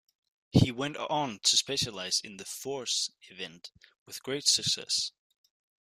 He 0.49 0.71
went 0.71 0.97
on 0.97 1.41
to 1.43 1.55
specialize 1.55 2.21
in 2.21 2.37
the 2.37 2.45
"Fours 2.45 3.11
Event" 3.29 3.69
with 4.07 4.23
great 4.23 4.47
success. 4.47 5.11